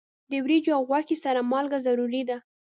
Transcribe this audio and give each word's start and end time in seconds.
د 0.29 0.33
وریجو 0.43 0.71
او 0.77 0.83
غوښې 0.89 1.17
سره 1.23 1.39
مالګه 1.51 1.79
ضروری 1.85 2.23
ده. 2.29 2.37